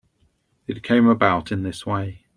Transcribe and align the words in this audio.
It 0.65 0.81
came 0.81 1.05
about 1.05 1.51
in 1.51 1.61
this 1.61 1.85
way. 1.85 2.25